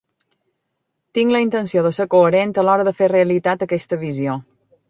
Tinc 1.17 1.33
la 1.35 1.41
intenció 1.45 1.85
de 1.89 1.93
ser 1.97 2.09
coherent 2.15 2.57
a 2.63 2.67
l'hora 2.69 2.89
de 2.91 2.97
fer 3.03 3.13
realitat 3.15 3.67
aquesta 3.67 4.05
visió. 4.09 4.41